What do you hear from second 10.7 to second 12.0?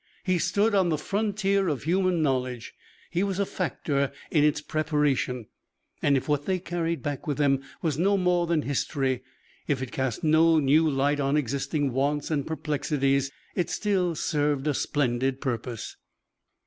light on existing